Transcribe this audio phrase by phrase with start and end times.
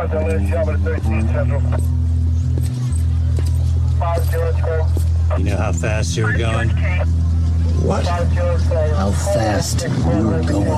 [0.00, 0.06] You
[5.44, 6.70] know how fast you were going?
[7.84, 8.06] What?
[8.06, 9.90] How fast you
[10.26, 10.72] were going?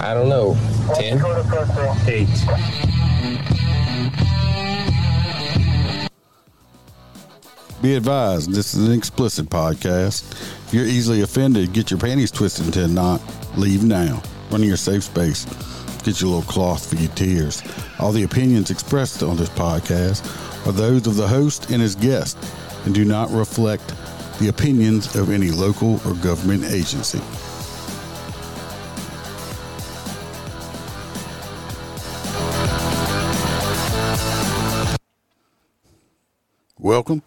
[0.00, 0.56] I don't know.
[0.94, 1.20] Ten?
[2.06, 2.28] Eight.
[7.82, 10.30] Be advised, this is an explicit podcast.
[10.68, 13.20] If you're easily offended, get your panties twisted into a knot.
[13.56, 14.22] Leave now.
[14.52, 15.44] Run to your safe space.
[16.06, 17.64] Get your little cloth for your tears.
[17.98, 20.24] All the opinions expressed on this podcast
[20.64, 22.38] are those of the host and his guest
[22.84, 23.92] and do not reflect
[24.38, 27.20] the opinions of any local or government agency.
[36.78, 37.24] Welcome,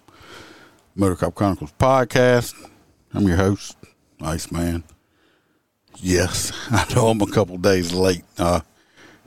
[0.97, 2.55] Motorcop Chronicles podcast.
[3.13, 3.75] I'm your host,
[4.21, 4.85] Iceman.
[6.01, 8.23] Yes, I know I'm a couple days late.
[8.37, 8.61] Uh,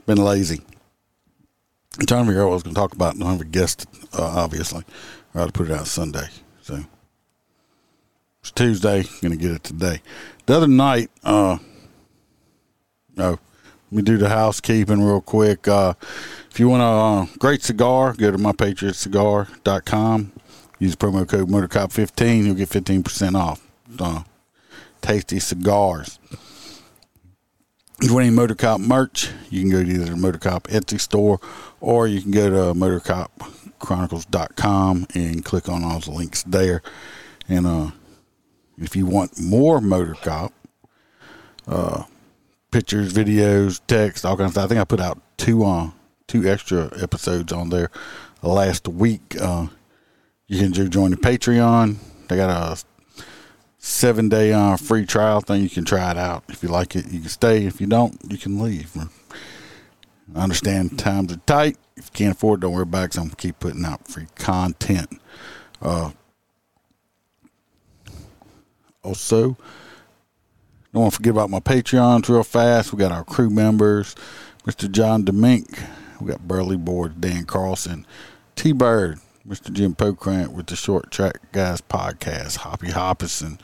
[0.05, 0.61] been lazy.
[1.99, 3.17] I'm trying to figure out what I was going to talk about.
[3.17, 4.83] Don't have a guest, uh, obviously.
[5.33, 6.27] I ought to put it out Sunday.
[6.61, 6.83] So
[8.41, 9.03] it's Tuesday.
[9.21, 10.01] Going to get it today.
[10.47, 11.57] The other night, uh,
[13.15, 13.39] let
[13.91, 15.67] me do the housekeeping real quick.
[15.67, 15.93] Uh,
[16.49, 20.31] if you want a uh, great cigar, go to mypatriotcigar.com.
[20.79, 22.45] Use promo code MotorCop15.
[22.45, 23.65] You'll get 15% off.
[23.99, 24.23] Uh,
[25.01, 26.19] tasty cigars.
[28.03, 31.39] If you want any Motorcop merch, you can go to either the Motorcop Etsy store
[31.79, 36.81] or you can go to MotorCopChronicles.com and click on all the links there.
[37.47, 37.91] And uh,
[38.77, 40.51] if you want more Motorcop,
[41.65, 42.03] uh,
[42.71, 44.65] pictures, videos, text, all kinds of stuff.
[44.65, 45.91] I think I put out two uh,
[46.27, 47.89] two extra episodes on there
[48.41, 49.37] last week.
[49.39, 49.67] Uh,
[50.47, 51.95] you can join the Patreon.
[52.27, 52.83] They got a
[53.83, 55.61] seven day uh, free trial thing.
[55.61, 56.45] You can try it out.
[56.47, 57.65] If you like it, you can stay.
[57.65, 58.95] If you don't, you can leave.
[60.33, 61.77] I understand times are tight.
[61.97, 63.17] If you can't afford, it, don't worry about it.
[63.17, 65.19] I'm gonna keep putting out free content.
[65.81, 66.11] Uh,
[69.03, 69.57] also,
[70.93, 72.93] don't want to forget about my Patreons real fast.
[72.93, 74.15] We got our crew members,
[74.65, 74.89] Mr.
[74.89, 75.83] John Demink.
[76.21, 78.07] We got Burley Board, Dan Carlson,
[78.55, 79.73] T Bird, Mr.
[79.73, 83.59] Jim Pokrant with the Short Track Guys podcast, Hoppy Hoppison,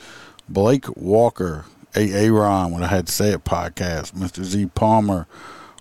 [0.50, 1.64] Blake Walker,
[1.96, 2.30] A.A.
[2.30, 4.44] Ron, when I had to say it podcast, Mr.
[4.44, 5.26] Z Palmer,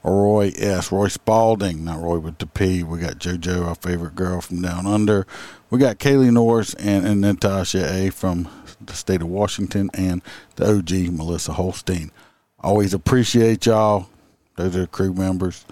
[0.05, 0.93] Roy S.
[0.93, 2.85] Roy Spalding, not Roy with the P.
[2.85, 5.27] We got JoJo, our favorite girl from down under.
[5.69, 8.11] We got Kaylee Norris and, and Natasha A.
[8.11, 8.49] from
[8.81, 10.23] the state of Washington and
[10.55, 12.13] the OG Melissa Holstein.
[12.61, 14.09] Always appreciate y'all.
[14.55, 15.67] Those are crew members.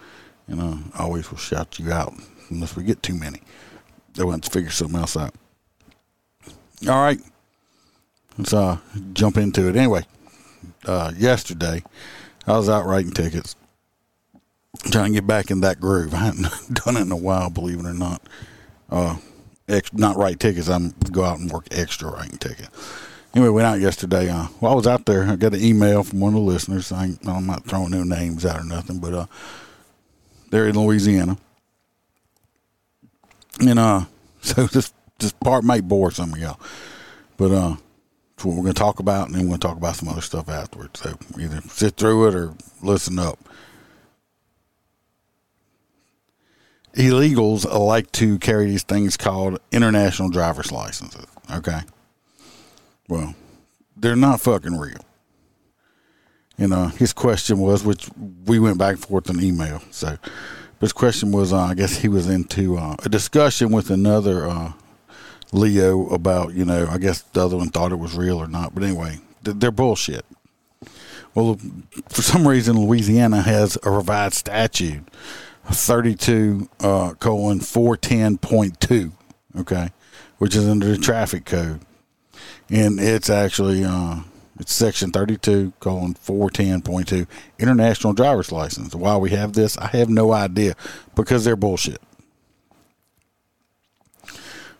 [0.49, 2.13] You uh, know, always will shout you out
[2.51, 3.43] unless we get too many.
[4.17, 5.35] They want to figure something else out.
[6.89, 7.21] All right.
[8.39, 8.79] Let's uh,
[9.13, 9.77] jump into it.
[9.77, 10.05] Anyway,
[10.85, 11.83] uh, yesterday
[12.47, 13.57] I was out writing tickets,
[14.91, 16.15] trying to get back in that groove.
[16.15, 16.49] I hadn't
[16.85, 18.23] done it in a while, believe it or not.
[18.91, 19.17] Uh,
[19.69, 20.69] ex- not write tickets.
[20.69, 22.69] I'm go out and work extra writing tickets.
[23.35, 24.31] Anyway, went out yesterday.
[24.31, 26.91] Uh, while I was out there, I got an email from one of the listeners.
[26.91, 29.27] I am not throwing no names out or nothing, but uh,
[30.51, 31.37] they're in Louisiana,
[33.61, 34.05] and uh,
[34.41, 36.61] so this this part might bore some of y'all,
[37.37, 37.77] but uh,
[38.35, 40.09] it's what we're going to talk about, and then we're going to talk about some
[40.09, 41.01] other stuff afterwards.
[41.01, 43.39] So either sit through it or listen up.
[46.97, 51.27] illegals like to carry these things called international driver's licenses.
[51.53, 51.81] Okay.
[53.09, 53.35] Well,
[53.97, 55.05] they're not fucking real.
[56.59, 58.09] You know, his question was, which
[58.47, 59.83] we went back and forth in email.
[59.91, 60.17] So,
[60.81, 64.73] his question was, uh, I guess he was into uh, a discussion with another uh,
[65.53, 68.75] Leo about, you know, I guess the other one thought it was real or not.
[68.75, 70.25] But anyway, they're bullshit.
[71.35, 71.59] Well,
[72.09, 75.03] for some reason, Louisiana has a revised statute
[75.73, 79.13] 32 uh, colon 410.2
[79.59, 79.91] okay
[80.39, 81.81] which is under the traffic code
[82.71, 84.21] and it's actually uh,
[84.59, 87.27] it's section 32 colon 410.2
[87.59, 90.75] international driver's license why we have this i have no idea
[91.15, 92.01] because they're bullshit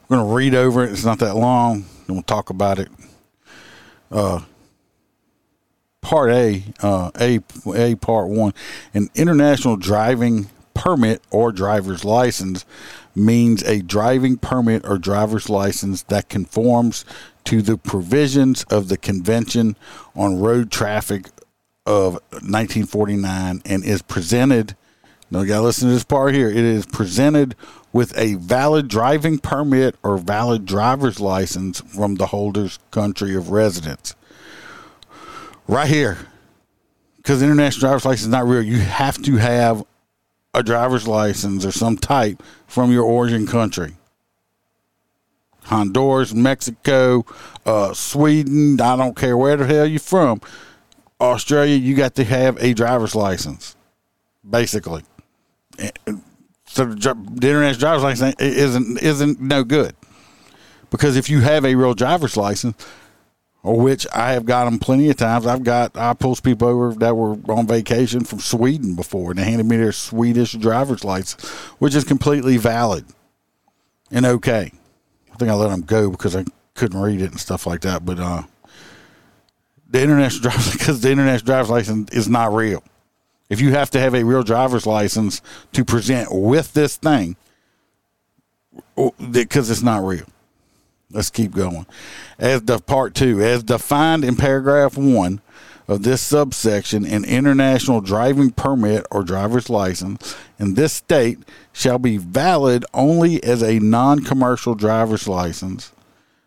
[0.09, 0.93] We're going to read over it.
[0.93, 1.85] It's not that long.
[2.07, 2.89] We'll talk about it.
[4.11, 4.43] Uh,
[6.01, 7.41] part A, uh, A,
[7.75, 8.55] A, part one.
[8.95, 12.65] An international driving permit or driver's license
[13.17, 17.05] means a driving permit or driver's license that conforms
[17.47, 19.77] to the provisions of the Convention
[20.15, 21.29] on Road Traffic
[21.87, 24.77] of 1949 and is presented.
[25.31, 26.49] Now, you got to listen to this part here.
[26.49, 27.55] It is presented
[27.93, 34.15] with a valid driving permit or valid driver's license from the holder's country of residence.
[35.69, 36.19] Right here,
[37.17, 39.85] because international driver's license is not real, you have to have
[40.53, 43.97] a driver's license or some type from your origin country.
[45.67, 47.25] Honduras, Mexico,
[47.65, 50.41] uh, Sweden, I don't care where the hell you're from.
[51.21, 53.77] Australia, you got to have a driver's license,
[54.49, 55.03] basically.
[56.67, 57.11] So the,
[57.43, 59.95] international driver's license isn't isn't no good
[60.91, 62.87] because if you have a real driver's license,
[63.63, 65.47] or which I have got them plenty of times.
[65.47, 69.45] I've got I pulled people over that were on vacation from Sweden before, and they
[69.45, 71.49] handed me their Swedish driver's license,
[71.79, 73.05] which is completely valid
[74.11, 74.73] and okay.
[75.37, 78.07] I think I let them go because I couldn't read it and stuff like that.
[78.07, 78.45] But uh,
[79.87, 82.83] the international because the international driver's license is not real.
[83.51, 85.43] If you have to have a real driver's license
[85.75, 87.37] to present with this thing,
[89.31, 90.25] because it's not real.
[91.11, 91.85] Let's keep going.
[92.39, 95.43] As the part two, as defined in paragraph one
[95.89, 101.39] of this subsection, an international driving permit or driver's license in this state
[101.73, 105.93] shall be valid only as a non commercial driver's license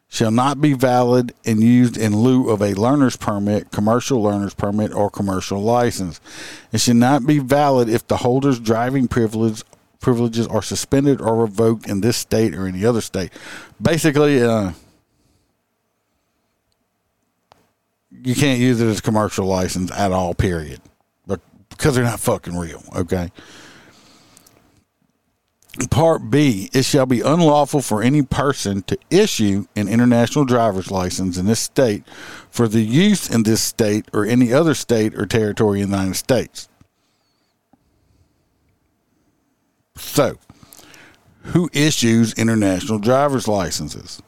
[0.09, 4.91] shall not be valid and used in lieu of a learner's permit, commercial learner's permit,
[4.91, 6.19] or commercial license.
[6.71, 9.63] It should not be valid if the holder's driving privilege
[9.99, 13.31] privileges are suspended or revoked in this state or any other state.
[13.81, 14.71] Basically, uh,
[18.23, 20.33] you can't use it as a commercial license at all.
[20.33, 20.81] Period,
[21.27, 22.83] but because they're not fucking real.
[22.95, 23.31] Okay.
[25.89, 31.37] Part B, it shall be unlawful for any person to issue an international driver's license
[31.37, 32.03] in this state
[32.49, 36.17] for the use in this state or any other state or territory in the United
[36.17, 36.67] States.
[39.95, 40.37] So,
[41.43, 44.21] who issues international driver's licenses?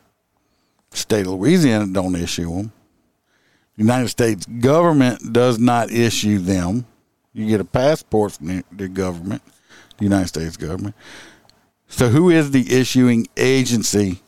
[0.91, 2.71] State of Louisiana don't issue them.
[3.77, 6.85] United States government does not issue them.
[7.33, 9.41] You get a passport from the government,
[9.97, 10.95] the United States government.
[11.87, 14.21] So, who is the issuing agency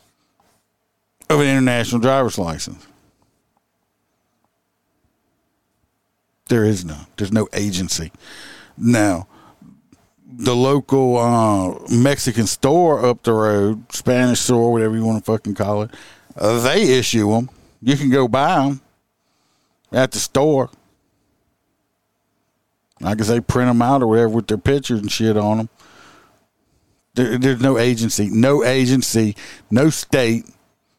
[1.29, 2.85] of an international driver's license?
[6.47, 7.05] There is none.
[7.17, 8.11] There's no agency.
[8.77, 9.27] Now,
[10.25, 15.55] the local uh, Mexican store up the road, Spanish store, whatever you want to fucking
[15.55, 15.91] call it,
[16.35, 17.49] uh, they issue them.
[17.81, 18.81] You can go buy them
[19.93, 20.69] at the store.
[23.03, 25.69] I guess they print them out or whatever with their pictures and shit on them.
[27.15, 29.35] There, there's no agency, no agency,
[29.69, 30.45] no state,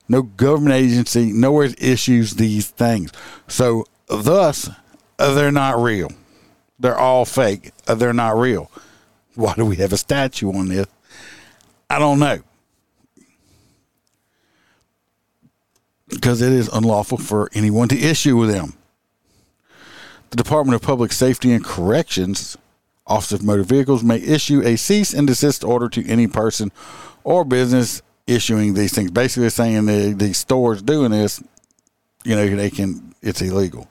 [0.08, 3.10] no government agency, nowhere issues these things.
[3.48, 4.70] So, thus,
[5.18, 6.10] uh, they're not real.
[6.78, 7.72] They're all fake.
[7.88, 8.70] Uh, they're not real.
[9.34, 10.86] Why do we have a statue on this?
[11.90, 12.40] I don't know.
[16.08, 18.74] Because it is unlawful for anyone to issue with them.
[20.34, 22.56] The Department of Public Safety and Corrections
[23.06, 26.72] Office of Motor Vehicles may issue a cease and desist order to any person
[27.22, 29.12] or business issuing these things.
[29.12, 31.40] Basically, saying the the stores doing this,
[32.24, 33.88] you know, they can it's illegal.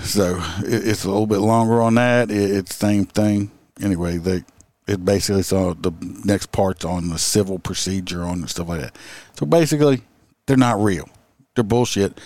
[0.00, 2.30] So it, it's a little bit longer on that.
[2.30, 3.50] It, it's same thing.
[3.78, 4.44] Anyway, they
[4.88, 5.92] it basically saw the
[6.24, 8.96] next part's on the civil procedure on and stuff like that.
[9.38, 10.00] So basically,
[10.46, 11.10] they're not real.
[11.54, 12.18] They're bullshit.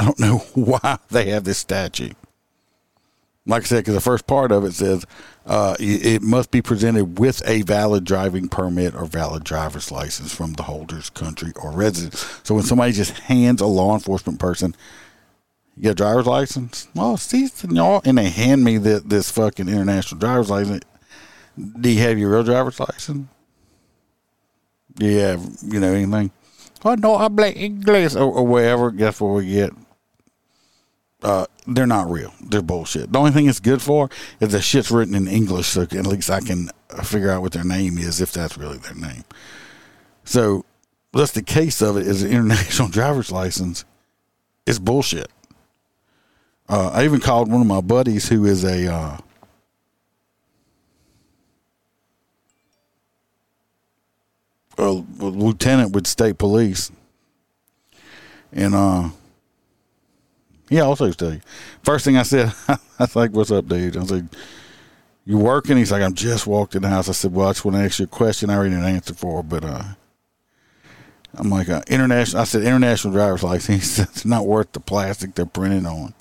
[0.00, 2.12] I don't know why they have this statue
[3.46, 5.06] like I said, because the first part of it says
[5.46, 10.52] uh, it must be presented with a valid driving permit or valid driver's license from
[10.54, 12.40] the holder's country or residence.
[12.42, 14.76] So when somebody just hands a law enforcement person,
[15.76, 16.88] you got a driver's license?
[16.94, 20.84] Well, see, and they hand me the, this fucking international driver's license.
[21.80, 23.26] Do you have your real driver's license?
[24.94, 26.30] Do you have, you know, anything?
[26.84, 28.90] Oh, no, I play English or, or whatever.
[28.90, 29.72] Guess what we get?
[31.22, 32.32] Uh, they're not real.
[32.40, 33.12] They're bullshit.
[33.12, 34.08] The only thing it's good for
[34.40, 36.70] is the shit's written in English, so at least I can
[37.04, 39.24] figure out what their name is if that's really their name.
[40.24, 40.64] So
[41.12, 43.84] that's the case of it is an international driver's license.
[44.66, 45.28] It's bullshit.
[46.68, 49.18] Uh, I even called one of my buddies who is a uh,
[54.78, 56.92] a lieutenant with state police,
[58.52, 59.10] and uh,
[60.70, 61.40] he also you.
[61.82, 64.24] First thing I said, I was like, "What's up, dude?" I was like,
[65.26, 67.64] "You working?" He's like, "I'm just walked in the house." I said, "Well, I just
[67.64, 68.48] want to ask you a question.
[68.48, 69.82] I already an answer for, but uh."
[71.34, 72.42] I'm like, uh, international.
[72.42, 73.78] I said, international driver's license.
[73.78, 76.12] He said, it's not worth the plastic they're printed on,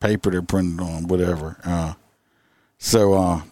[0.00, 1.58] paper they're printed on, whatever.
[1.64, 1.94] Uh,
[2.78, 3.42] so, uh,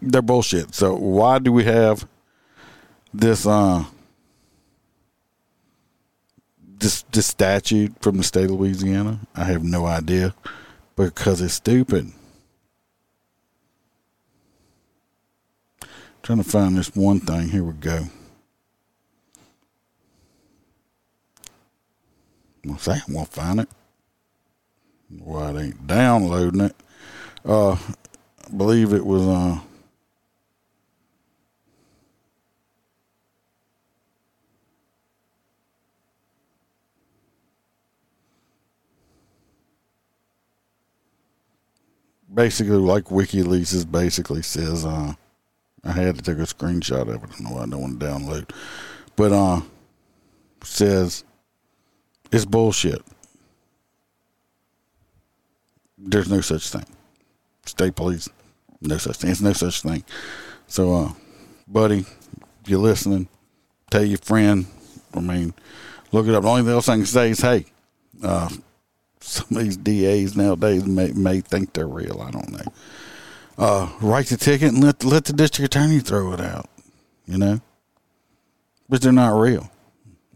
[0.00, 0.74] they're bullshit.
[0.74, 2.08] So, why do we have
[3.14, 3.84] this, uh,
[6.82, 9.20] this, this statute from the state of Louisiana?
[9.34, 10.34] I have no idea
[10.96, 12.12] because it's stupid.
[16.22, 17.48] trying to find this one thing.
[17.48, 18.04] Here we go.
[22.78, 23.68] Say I'm gonna find it.
[25.18, 26.76] Why it ain't downloading it?
[27.44, 29.58] Uh, I believe it was uh.
[42.32, 45.14] Basically, like WikiLeaks basically says, uh,
[45.84, 47.30] I had to take a screenshot of it.
[47.38, 48.50] I know I don't want to download,
[49.16, 49.60] but uh,
[50.62, 51.24] says
[52.30, 53.02] it's bullshit.
[55.98, 56.86] There's no such thing.
[57.66, 58.28] State police,
[58.80, 59.30] no such thing.
[59.30, 60.04] It's no such thing.
[60.66, 61.12] So, uh,
[61.68, 62.06] buddy,
[62.62, 63.28] if you're listening,
[63.90, 64.66] tell your friend.
[65.14, 65.52] I mean,
[66.12, 66.42] look it up.
[66.42, 67.66] The only thing else I can say is, hey,
[68.22, 68.48] uh,
[69.22, 72.20] some of these DAs nowadays may, may think they're real.
[72.20, 72.72] I don't know.
[73.58, 76.68] Uh, write the ticket and let let the district attorney throw it out.
[77.26, 77.60] You know,
[78.88, 79.70] but they're not real.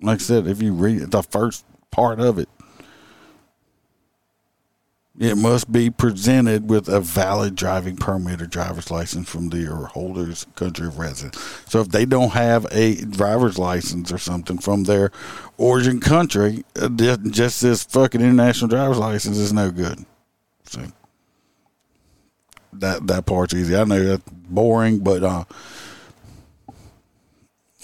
[0.01, 2.49] Like I said, if you read the first part of it.
[5.19, 10.47] It must be presented with a valid driving permit or driver's license from the holder's
[10.57, 11.39] country of residence.
[11.69, 15.11] So if they don't have a driver's license or something from their
[15.57, 16.89] origin country, uh,
[17.31, 20.05] just this fucking international driver's license is no good.
[20.65, 20.83] So
[22.75, 23.75] that that part's easy.
[23.75, 25.45] I know that's boring, but uh,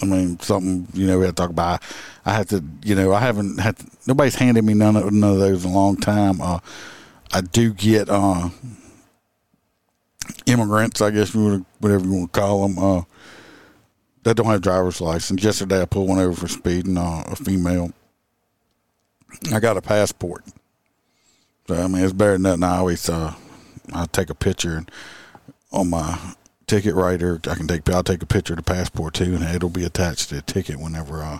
[0.01, 1.81] I mean, something you know we had to talk about.
[2.25, 5.33] I have to, you know, I haven't had to, nobody's handed me none of none
[5.33, 6.41] of those in a long time.
[6.41, 6.59] Uh,
[7.33, 8.49] I do get uh,
[10.45, 13.01] immigrants, I guess whatever you want to call them, uh,
[14.21, 15.43] that don't have driver's license.
[15.43, 16.97] Yesterday, I pulled one over for speeding.
[16.97, 17.91] Uh, a female.
[19.51, 20.45] I got a passport,
[21.67, 22.63] so I mean it's better than nothing.
[22.63, 23.33] I always uh,
[23.91, 24.85] I take a picture
[25.71, 26.35] on my
[26.67, 27.39] ticket writer.
[27.47, 30.29] I can take I'll take a picture of the passport too, and it'll be attached
[30.29, 31.39] to the ticket whenever uh,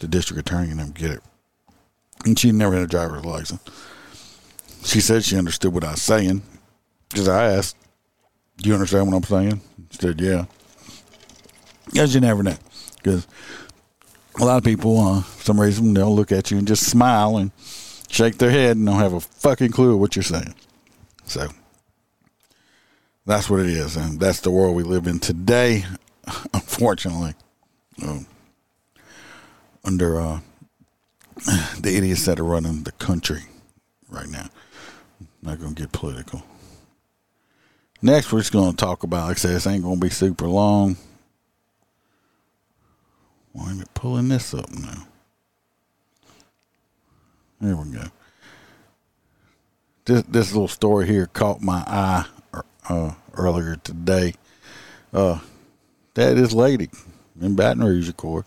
[0.00, 1.22] the district attorney and them get it.
[2.26, 3.62] And she never had a driver's license.
[4.82, 6.42] She said she understood what I was saying
[7.08, 7.76] because I asked,
[8.56, 9.60] "Do you understand what I'm saying?"
[9.90, 10.46] She said, "Yeah."
[11.86, 12.56] Because you never know,
[12.96, 13.26] because
[14.40, 17.36] a lot of people, uh, for some reason, they'll look at you and just smile
[17.36, 17.50] and
[18.08, 20.54] shake their head and don't have a fucking clue what you're saying.
[21.24, 21.48] So
[23.26, 25.84] that's what it is, and that's the world we live in today.
[26.54, 27.34] Unfortunately,
[28.02, 28.26] um,
[29.84, 30.40] under uh,
[31.80, 33.42] the idiots that are running the country
[34.08, 34.48] right now.
[35.42, 36.42] Not going to get political.
[38.02, 40.10] Next, we're just going to talk about, like I said, this ain't going to be
[40.10, 40.96] super long.
[43.52, 45.06] Why am I pulling this up now?
[47.60, 48.04] There we go.
[50.06, 52.24] This this little story here caught my eye
[52.88, 54.34] uh, earlier today.
[55.12, 55.40] Uh,
[56.14, 56.88] that is lady
[57.40, 58.46] in Baton Rouge, of course,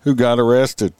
[0.00, 0.92] who got arrested.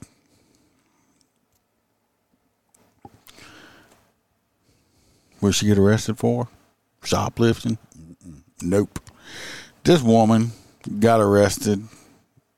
[5.39, 6.47] What she get arrested for?
[7.03, 7.77] Shoplifting?
[8.61, 8.99] Nope.
[9.83, 10.51] This woman
[10.99, 11.83] got arrested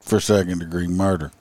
[0.01, 1.31] for second degree murder.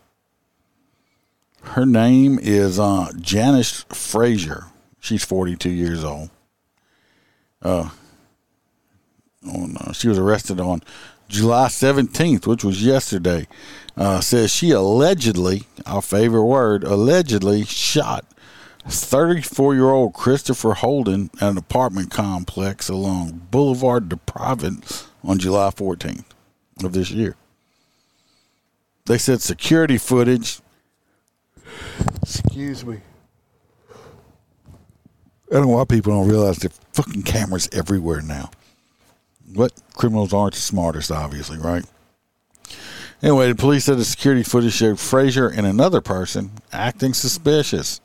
[1.62, 4.66] Her name is uh, Janice Frazier.
[5.00, 6.30] She's 42 years old.
[7.62, 7.90] Uh,
[9.46, 10.82] on, uh, she was arrested on
[11.28, 13.46] July 17th, which was yesterday,
[13.96, 18.24] uh, says she allegedly, our favorite word, allegedly shot
[18.88, 25.70] 34 year old Christopher Holden at an apartment complex along Boulevard de Provence on July
[25.70, 26.24] 14th
[26.84, 27.36] of this year.
[29.06, 30.60] They said security footage.
[32.22, 33.00] Excuse me.
[35.50, 38.50] I don't know why people don't realize there fucking cameras everywhere now.
[39.52, 41.84] What criminals aren't the smartest, obviously, right?
[43.22, 48.00] Anyway, the police said the security footage showed Frazier and another person acting suspicious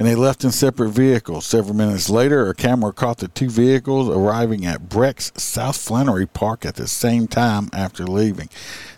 [0.00, 1.44] and they left in separate vehicles.
[1.44, 6.64] Several minutes later, a camera caught the two vehicles arriving at BREC's South Flannery Park
[6.64, 8.48] at the same time after leaving.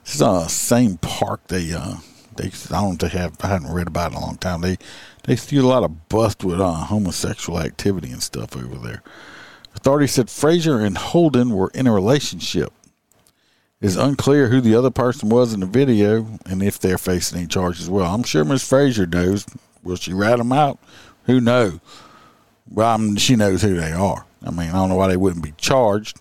[0.04, 1.96] This is the uh, same park they uh
[2.36, 4.60] they I don't they have I haven't read about in a long time.
[4.60, 4.78] They
[5.24, 9.02] they see a lot of bust with uh, homosexual activity and stuff over there.
[9.74, 12.72] Authorities said Frazier and Holden were in a relationship.
[13.80, 17.38] It is unclear who the other person was in the video and if they're facing
[17.38, 17.90] any charges.
[17.90, 19.46] Well, I'm sure Miss Frazier knows.
[19.82, 20.78] Will she rat them out?
[21.24, 21.80] Who knows?
[22.70, 24.24] Well, I mean, she knows who they are.
[24.44, 26.20] I mean, I don't know why they wouldn't be charged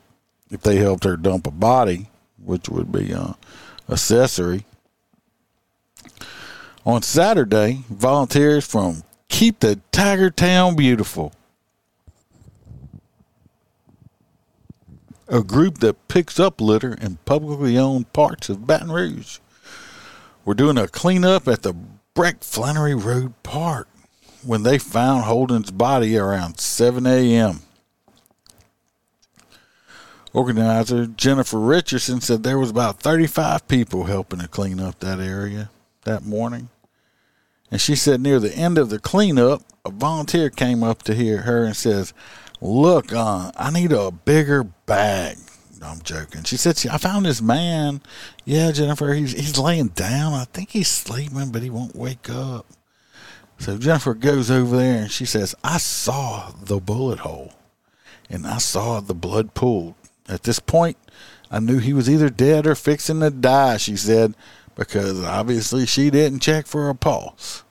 [0.49, 2.09] if they helped her dump a body,
[2.43, 3.33] which would be uh,
[3.89, 4.65] accessory.
[6.85, 11.31] On Saturday, volunteers from Keep the Tiger Town Beautiful,
[15.27, 19.39] a group that picks up litter in publicly owned parts of Baton Rouge,
[20.43, 21.73] were doing a cleanup at the
[22.13, 23.87] BREC Flannery Road Park
[24.43, 27.61] when they found Holden's body around 7 a.m.
[30.33, 35.69] Organizer Jennifer Richardson said there was about 35 people helping to clean up that area
[36.03, 36.67] that morning.
[37.69, 41.43] And she said near the end of the cleanup, a volunteer came up to hear
[41.43, 42.13] her and says,
[42.59, 45.37] "Look, uh, I need a bigger bag."
[45.81, 46.43] No, I'm joking.
[46.43, 48.01] She said, she, "I found this man.
[48.45, 50.33] Yeah, Jennifer, he's he's laying down.
[50.33, 52.67] I think he's sleeping, but he won't wake up."
[53.57, 57.53] So Jennifer goes over there and she says, "I saw the bullet hole,
[58.29, 59.95] and I saw the blood pooled.
[60.29, 60.97] At this point,
[61.49, 64.35] I knew he was either dead or fixing to die." She said
[64.75, 67.63] because obviously she didn't check for a pulse.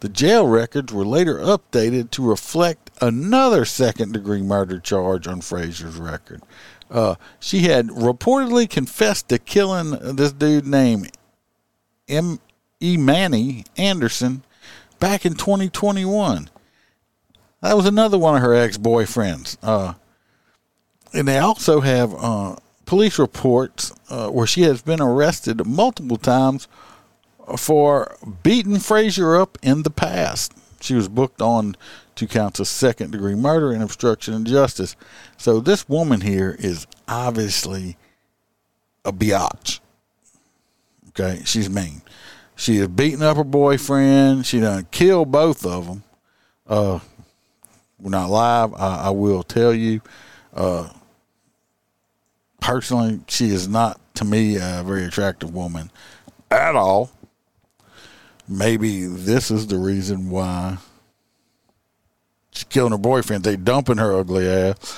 [0.00, 5.96] The jail records were later updated to reflect another second degree murder charge on Frazier's
[5.96, 6.42] record.
[6.90, 11.10] Uh, she had reportedly confessed to killing this dude named
[12.08, 12.40] M.
[12.80, 12.96] E.
[12.96, 14.42] Manny Anderson
[14.98, 16.48] back in 2021.
[17.60, 19.56] That was another one of her ex boyfriends.
[19.62, 19.94] Uh,
[21.12, 26.68] and they also have uh, police reports uh, where she has been arrested multiple times
[27.56, 30.52] for beating Frazier up in the past.
[30.80, 31.76] She was booked on
[32.18, 34.96] two counts of second degree murder and obstruction of justice.
[35.36, 37.96] So this woman here is obviously
[39.04, 39.78] a biatch.
[41.10, 42.02] Okay, she's mean.
[42.56, 44.46] She is beating up her boyfriend.
[44.46, 46.02] She done killed both of them.
[46.66, 46.98] Uh,
[48.00, 48.74] we're not live.
[48.74, 50.00] I, I will tell you.
[50.52, 50.90] Uh,
[52.60, 55.92] personally, she is not to me a very attractive woman
[56.50, 57.12] at all.
[58.48, 60.78] Maybe this is the reason why
[62.58, 63.44] she's killing her boyfriend.
[63.44, 64.96] They dumping her ugly ass,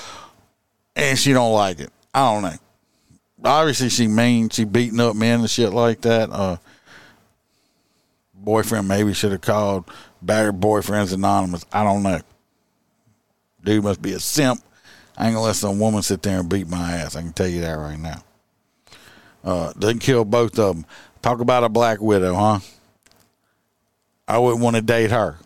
[0.96, 1.90] and she don't like it.
[2.14, 2.56] I don't know.
[3.44, 4.48] Obviously, she mean.
[4.48, 6.30] She beating up men and shit like that.
[6.30, 6.56] Uh,
[8.34, 9.90] boyfriend maybe should have called
[10.22, 11.64] battered boyfriends anonymous.
[11.72, 12.20] I don't know.
[13.62, 14.62] Dude must be a simp
[15.20, 17.14] I ain't gonna let some woman sit there and beat my ass.
[17.14, 18.22] I can tell you that right now.
[19.44, 20.86] Uh, doesn't kill both of them.
[21.20, 22.60] Talk about a black widow, huh?
[24.26, 25.36] I wouldn't want to date her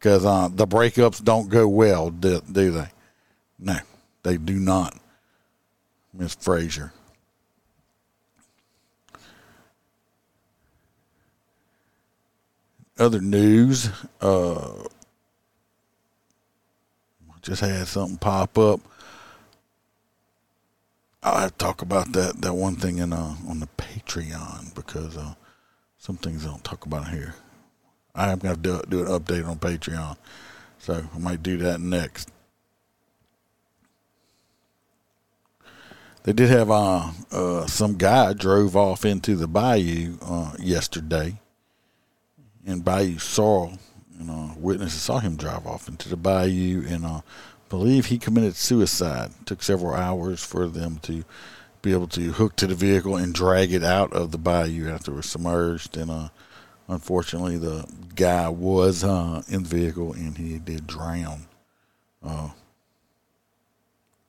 [0.00, 2.88] because uh, the breakups don't go well, do, do they?
[3.60, 3.76] No,
[4.24, 4.98] they do not.
[6.12, 6.92] Miss Frazier.
[12.98, 14.72] Other news, uh,
[17.42, 18.80] just had something pop up
[21.22, 25.16] I have to talk about that that one thing in uh, on the Patreon because
[25.16, 25.34] uh,
[25.98, 27.34] some things I don't talk about here.
[28.14, 30.16] I am going to do, do an update on Patreon,
[30.78, 32.30] so I might do that next.
[36.22, 41.40] They did have uh, uh, some guy drove off into the bayou uh, yesterday
[42.66, 43.78] in Bayou Sorrel.
[44.18, 47.20] You know, witnesses saw him drive off into the bayou and uh,
[47.70, 49.30] believe he committed suicide.
[49.40, 51.24] It took several hours for them to
[51.80, 55.12] be able to hook to the vehicle and drag it out of the bayou after
[55.12, 55.96] it was submerged.
[55.96, 56.28] And uh,
[56.90, 61.46] unfortunately, the guy was uh, in the vehicle and he did drown.
[62.22, 62.50] Uh,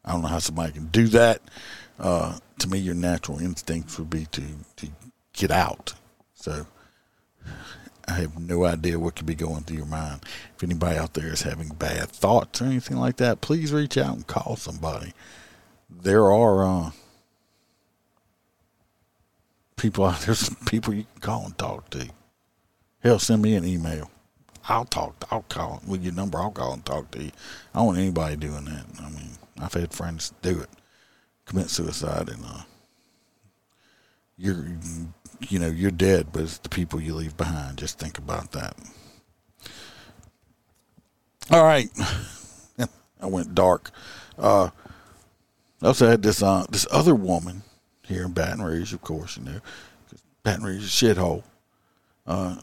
[0.06, 1.42] I don't know how somebody can do that.
[2.00, 4.44] Uh, to me, your natural instincts would be to,
[4.78, 4.88] to
[5.34, 5.94] get out.
[6.36, 6.66] So
[8.08, 10.24] I have no idea what could be going through your mind.
[10.56, 14.16] If anybody out there is having bad thoughts or anything like that, please reach out
[14.16, 15.14] and call somebody.
[15.90, 16.92] There are uh,
[19.76, 22.10] people out there, some people you can call and talk to.
[23.02, 24.12] Hell, send me an email.
[24.70, 25.26] I'll talk.
[25.32, 26.38] I'll call with your number.
[26.38, 27.32] I'll call and talk to you.
[27.74, 28.86] I don't want anybody doing that.
[29.02, 30.70] I mean, I've had friends do it,
[31.46, 32.62] commit suicide, and uh,
[34.38, 34.66] you're
[35.50, 37.78] you know you're dead, but it's the people you leave behind.
[37.78, 38.76] Just think about that.
[41.50, 41.90] All right.
[43.22, 43.92] I went dark.
[44.38, 44.70] Uh,
[45.82, 47.64] I also had this uh, this other woman
[48.04, 49.60] here in Baton Rouge, of course, you know,
[50.44, 51.44] Baton Rouge is a shithole.
[52.28, 52.58] Uh,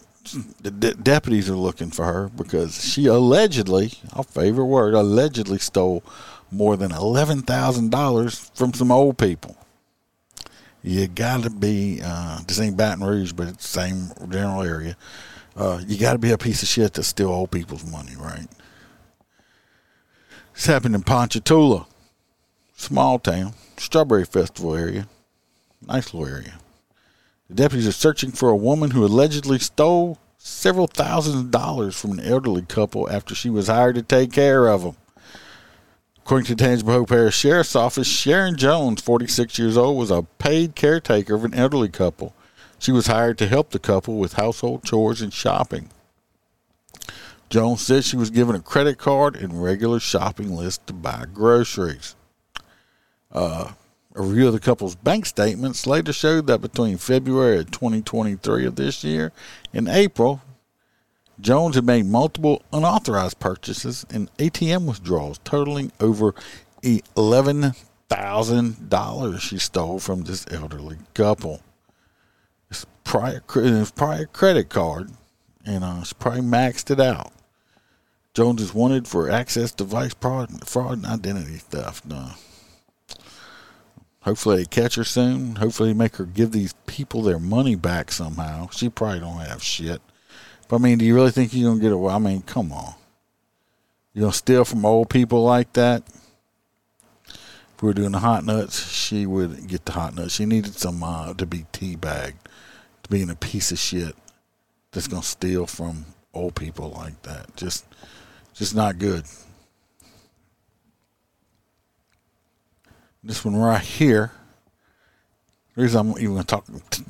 [0.60, 6.02] the de- deputies are looking for her because she allegedly, our favorite word, allegedly stole
[6.50, 9.56] more than eleven thousand dollars from some old people.
[10.82, 12.00] You got to be.
[12.02, 14.96] Uh, this ain't Baton Rouge, but it's the same general area.
[15.56, 18.46] Uh, you got to be a piece of shit to steal old people's money, right?
[20.54, 21.86] This happened in Ponchatoula,
[22.76, 25.08] small town, Strawberry Festival area,
[25.86, 26.54] nice little area.
[27.48, 32.20] The deputies are searching for a woman who allegedly stole several thousand dollars from an
[32.20, 34.96] elderly couple after she was hired to take care of them.
[36.18, 41.34] According to Tangipahoa Parish Sheriff's Office, Sharon Jones, 46 years old, was a paid caretaker
[41.34, 42.34] of an elderly couple.
[42.78, 45.88] She was hired to help the couple with household chores and shopping.
[47.48, 52.14] Jones said she was given a credit card and regular shopping list to buy groceries.
[53.32, 53.72] Uh,
[54.18, 58.74] a review of the couple's bank statements later showed that between February of 2023 of
[58.74, 59.30] this year
[59.72, 60.42] and April,
[61.40, 66.34] Jones had made multiple unauthorized purchases and ATM withdrawals totaling over
[66.82, 71.62] $11,000 she stole from this elderly couple.
[72.70, 75.12] It's prior, prior credit card,
[75.64, 77.30] and uh, she probably maxed it out.
[78.34, 82.02] Jones is wanted for access device fraud, fraud and identity theft.
[82.10, 82.32] Uh,
[84.28, 85.56] hopefully they catch her soon.
[85.56, 88.68] Hopefully they make her give these people their money back somehow.
[88.68, 90.02] She probably don't have shit.
[90.68, 92.12] But I mean, do you really think you're gonna get away?
[92.12, 92.92] I mean, come on.
[94.12, 96.02] You gonna steal from old people like that?
[97.26, 100.34] If we were doing the hot nuts, she would get the hot nuts.
[100.34, 102.36] She needed some uh, to be teabagged,
[103.04, 104.14] to being a piece of shit
[104.90, 107.56] that's gonna steal from old people like that.
[107.56, 107.86] Just,
[108.52, 109.24] just not good.
[113.22, 114.32] This one right here.
[115.74, 116.66] The reason I'm even going to talk,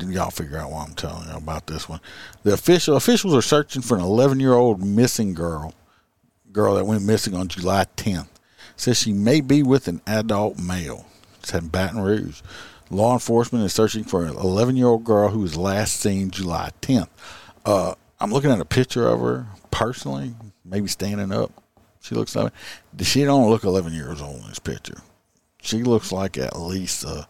[0.06, 2.00] y'all figure out why I'm telling you about this one.
[2.42, 5.74] The official officials are searching for an 11 year old missing girl,
[6.52, 8.28] girl that went missing on July 10th.
[8.76, 11.06] Says she may be with an adult male.
[11.40, 12.42] It's in Baton Rouge.
[12.90, 16.70] Law enforcement is searching for an 11 year old girl who was last seen July
[16.80, 17.08] 10th.
[17.64, 21.52] Uh, I'm looking at a picture of her personally, maybe standing up.
[22.00, 22.52] She looks like
[23.02, 25.02] she don't look 11 years old in this picture.
[25.68, 27.28] She looks like at least a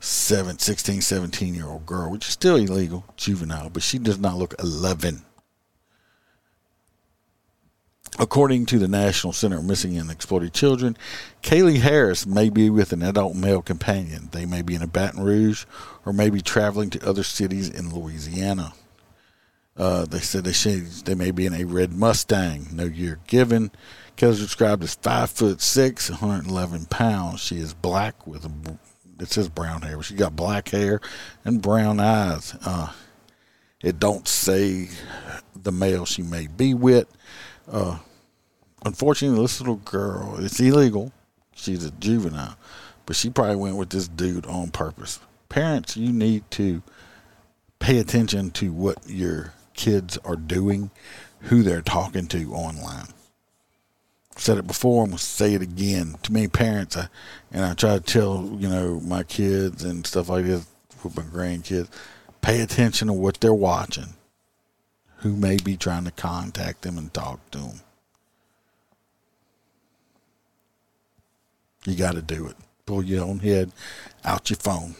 [0.00, 4.36] seven, 16, 17 year old girl, which is still illegal, juvenile, but she does not
[4.36, 5.22] look 11.
[8.18, 10.96] According to the National Center of Missing and Exploited Children,
[11.44, 14.30] Kaylee Harris may be with an adult male companion.
[14.32, 15.64] They may be in a Baton Rouge
[16.04, 18.72] or may be traveling to other cities in Louisiana.
[19.76, 22.68] Uh, they said they, should, they may be in a red Mustang.
[22.72, 23.70] No year given.
[24.16, 27.40] Kelly's described as five foot six, 111 pounds.
[27.40, 28.78] She is black with a,
[29.20, 31.00] it says brown hair, but she got black hair
[31.44, 32.54] and brown eyes.
[32.64, 32.92] Uh,
[33.82, 34.88] it don't say
[35.54, 37.06] the male she may be with.
[37.70, 37.98] Uh,
[38.84, 41.12] unfortunately, this little girl, it's illegal.
[41.54, 42.56] She's a juvenile,
[43.04, 45.20] but she probably went with this dude on purpose.
[45.50, 46.82] Parents, you need to
[47.78, 50.90] pay attention to what your kids are doing,
[51.42, 53.08] who they're talking to online.
[54.36, 56.16] said it before and will say it again.
[56.22, 57.08] To many parents, I,
[57.52, 60.66] and I try to tell you know my kids and stuff like this
[61.04, 61.88] with my grandkids,
[62.40, 64.14] pay attention to what they're watching,
[65.18, 67.80] who may be trying to contact them and talk to them.
[71.84, 72.56] You got to do it.
[72.84, 73.72] Pull your own head
[74.24, 74.94] out your phone,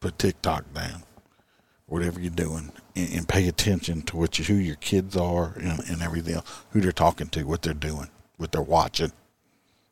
[0.00, 1.02] put TikTok down,
[1.86, 5.80] whatever you're doing, and, and pay attention to what you, who your kids are and,
[5.88, 9.12] and everything else, who they're talking to, what they're doing, what they're watching.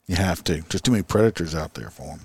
[0.07, 0.62] You have to.
[0.62, 2.20] There's too many predators out there for them.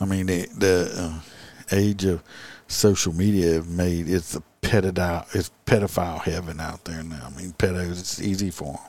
[0.00, 2.22] I mean, the, the uh, age of
[2.68, 7.28] social media have made it's a pedophile, it's pedophile heaven out there now.
[7.32, 8.82] I mean, pedos, it's easy for them.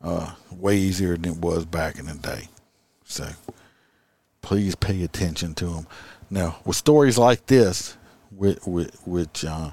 [0.00, 2.48] Uh, way easier than it was back in the day.
[3.04, 3.28] So
[4.40, 5.86] please pay attention to them.
[6.28, 7.96] Now, with stories like this,
[8.36, 8.58] which,
[9.04, 9.70] which uh,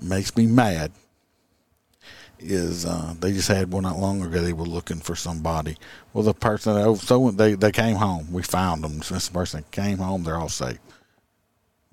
[0.00, 0.92] makes me mad,
[2.38, 4.40] is uh, they just had one not long ago.
[4.40, 5.76] They were looking for somebody.
[6.12, 8.32] Well, the person that oh, so they they came home.
[8.32, 9.02] We found them.
[9.02, 10.24] So this person came home.
[10.24, 10.78] They're all safe.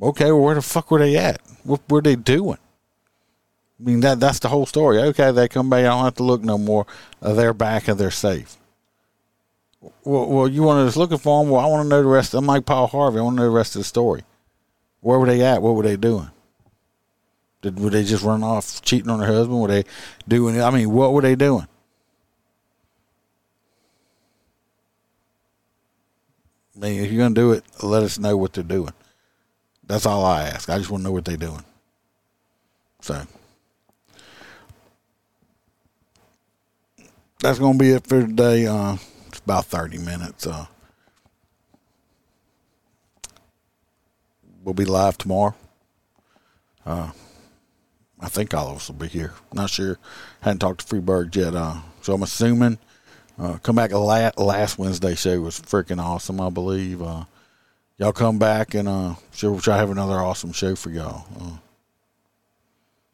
[0.02, 1.42] Okay, well, where the fuck were they at?
[1.64, 2.60] What were they doing?
[3.80, 5.00] I mean that that's the whole story.
[5.00, 5.80] Okay, they come back.
[5.80, 6.86] I don't have to look no more.
[7.22, 8.58] Uh, they're back and they're safe.
[10.04, 11.52] Well, well, you wanted us looking for them.
[11.52, 12.34] Well, I want to know the rest.
[12.34, 13.20] I'm like Paul Harvey.
[13.20, 14.24] I want to know the rest of the story.
[15.02, 15.62] Where were they at?
[15.62, 16.30] What were they doing?
[17.62, 19.60] Did were they just run off cheating on their husband?
[19.60, 19.84] Were they
[20.28, 20.62] doing?
[20.62, 21.68] I mean, what were they doing?
[26.76, 28.94] I mean, if you're gonna do it, let us know what they're doing.
[29.86, 30.70] That's all I ask.
[30.70, 31.64] I just want to know what they're doing.
[33.02, 33.26] So
[37.40, 38.68] that's gonna be it for today.
[38.68, 40.46] Uh, it's about thirty minutes.
[40.46, 40.68] Uh,
[44.68, 45.56] we'll be live tomorrow.
[46.86, 47.10] Uh,
[48.20, 49.34] I think all of us will be here.
[49.54, 49.98] Not sure.
[50.42, 51.56] Hadn't talked to Freeburg yet.
[51.56, 52.78] Uh, so I'm assuming.
[53.40, 53.94] Uh, come back.
[53.94, 56.42] Last, last Wednesday show was freaking awesome.
[56.42, 57.02] I believe.
[57.02, 57.24] Uh,
[57.98, 61.26] y'all come back and uh, sure we'll try to have another awesome show for y'all.
[61.40, 61.58] Uh,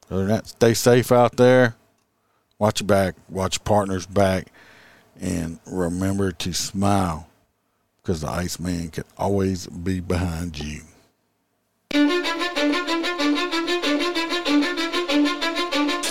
[0.10, 1.76] other than that, stay safe out there.
[2.58, 3.14] Watch your back.
[3.30, 4.48] Watch your partner's back,
[5.22, 7.28] and remember to smile
[8.02, 10.82] because the Iceman can always be behind you.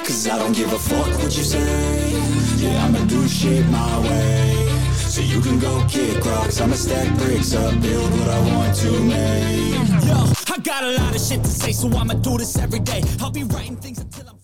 [0.06, 2.12] Cause I don't give a fuck what you say.
[2.58, 4.68] Yeah, I'ma do shit my way.
[4.94, 8.92] So you can go kick rocks, I'ma stack bricks up, build what I want to
[9.02, 10.06] make.
[10.06, 13.02] Yo, I got a lot of shit to say, so I'ma do this every day.
[13.20, 14.41] I'll be writing things until I'm